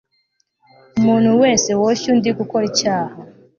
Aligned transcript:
umuntu 0.99 1.29
wese 1.41 1.69
woshya 1.81 2.07
undi 2.13 2.29
gukora 2.39 2.63
icyaha 2.71 3.15